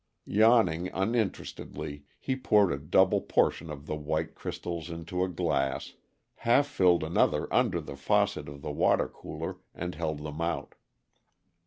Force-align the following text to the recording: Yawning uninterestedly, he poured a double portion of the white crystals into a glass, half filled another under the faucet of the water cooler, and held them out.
Yawning 0.25 0.89
uninterestedly, 0.95 2.05
he 2.19 2.35
poured 2.35 2.71
a 2.73 2.79
double 2.79 3.21
portion 3.21 3.69
of 3.69 3.85
the 3.85 3.95
white 3.95 4.33
crystals 4.33 4.89
into 4.89 5.23
a 5.23 5.29
glass, 5.29 5.93
half 6.37 6.65
filled 6.65 7.03
another 7.03 7.47
under 7.53 7.79
the 7.79 7.95
faucet 7.95 8.49
of 8.49 8.63
the 8.63 8.71
water 8.71 9.07
cooler, 9.07 9.57
and 9.75 9.93
held 9.93 10.17
them 10.23 10.41
out. 10.41 10.73